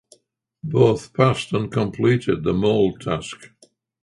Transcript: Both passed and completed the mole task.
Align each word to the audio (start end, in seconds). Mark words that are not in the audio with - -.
Both 0.63 1.13
passed 1.13 1.53
and 1.53 1.71
completed 1.71 2.43
the 2.43 2.53
mole 2.55 2.97
task. 2.97 3.51